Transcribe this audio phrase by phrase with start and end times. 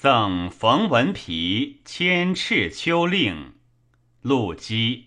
[0.00, 3.54] 赠冯文皮千赤丘令。
[4.22, 5.06] 陆机。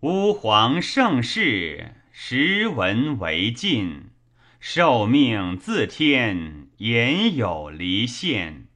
[0.00, 4.10] 乌皇盛世，时闻为晋。
[4.58, 8.66] 受命自天，言有离县。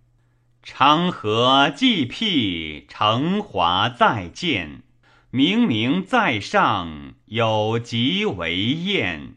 [0.63, 4.85] 长河既辟，成华再见。
[5.33, 9.35] 明明在上，有极为宴。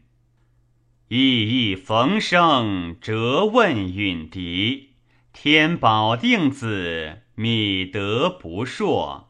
[1.08, 4.90] 熠熠逢生，折问允狄。
[5.38, 9.28] 天宝定子，米德不硕。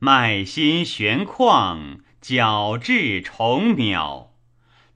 [0.00, 4.30] 麦心玄旷，矫治崇渺。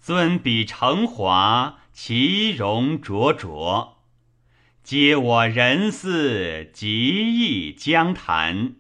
[0.01, 3.99] 尊比成华，其容灼灼。
[4.83, 8.75] 皆我人思，极意将谈。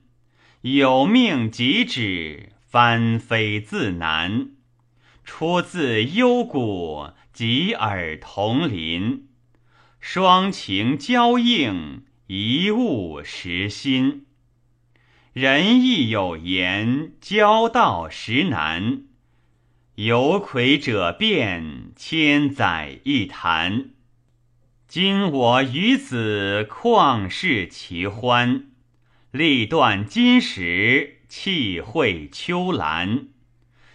[0.63, 4.51] 有命即止，翻飞自难。
[5.25, 9.29] 出自幽谷，及尔同林。
[10.05, 14.27] 双情交映，一物实心。
[15.33, 19.05] 仁义有言，交道实难。
[19.95, 23.91] 有魁者辩，千载一谈。
[24.89, 28.73] 今我与子，旷世奇欢。
[29.31, 33.29] 力断金石，气会秋兰。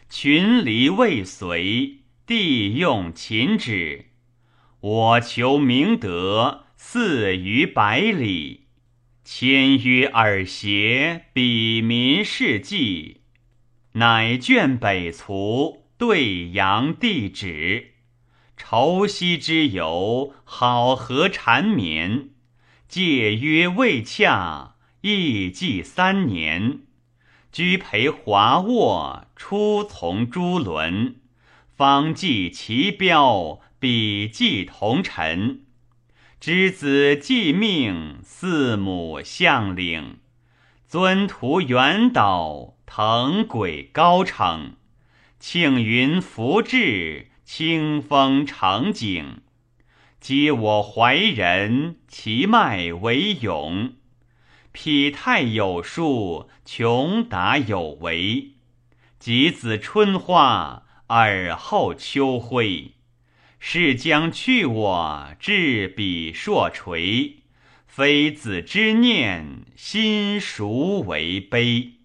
[0.09, 4.05] 群离未遂，地用秦止。
[4.89, 8.67] 我求明德，似于百里。
[9.21, 13.23] 签约耳胁，比民事迹。
[13.95, 15.83] 乃卷北卒。
[15.97, 17.95] 对阳地址，
[18.55, 22.29] 愁夕之由，好合缠绵。
[22.88, 26.81] 借约未洽，亦计三年。
[27.51, 31.16] 居陪华卧，出从朱轮。
[31.78, 35.61] 方记其标，笔记同尘。
[36.39, 40.17] 之子继命，四母相领。
[40.88, 44.78] 尊图远导，腾轨高城。
[45.40, 49.41] 庆云浮至，清风成景。
[50.19, 53.94] 皆我怀人，其脉为永。
[54.72, 58.53] 匹太有数，穷达有为。
[59.19, 62.91] 及子春花，尔后秋晖。
[63.59, 67.38] 是将去我，至彼朔垂。
[67.88, 71.97] 非子之念，心孰为悲？